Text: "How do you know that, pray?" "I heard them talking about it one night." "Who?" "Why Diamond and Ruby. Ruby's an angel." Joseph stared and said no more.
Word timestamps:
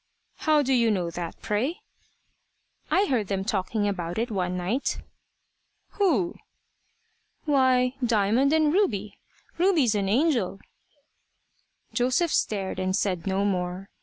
"How 0.37 0.63
do 0.63 0.73
you 0.73 0.89
know 0.89 1.11
that, 1.11 1.39
pray?" 1.43 1.81
"I 2.89 3.05
heard 3.05 3.27
them 3.27 3.45
talking 3.45 3.87
about 3.87 4.17
it 4.17 4.31
one 4.31 4.57
night." 4.57 4.97
"Who?" 5.89 6.37
"Why 7.45 7.93
Diamond 8.03 8.51
and 8.51 8.73
Ruby. 8.73 9.19
Ruby's 9.59 9.93
an 9.93 10.09
angel." 10.09 10.59
Joseph 11.93 12.33
stared 12.33 12.79
and 12.79 12.95
said 12.95 13.27
no 13.27 13.45
more. 13.45 13.91